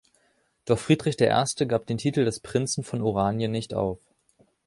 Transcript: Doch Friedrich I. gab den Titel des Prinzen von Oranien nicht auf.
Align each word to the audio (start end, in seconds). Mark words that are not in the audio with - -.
Doch 0.65 0.79
Friedrich 0.79 1.17
I. 1.21 1.65
gab 1.67 1.85
den 1.85 1.99
Titel 1.99 2.25
des 2.25 2.39
Prinzen 2.39 2.83
von 2.83 3.03
Oranien 3.03 3.51
nicht 3.51 3.75
auf. 3.75 3.99